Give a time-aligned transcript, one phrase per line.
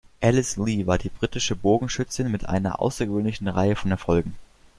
[0.19, 4.33] Alice Legh war die britische Bogenschützin mit einer außergewöhnlichen Reihe von Erfolgen.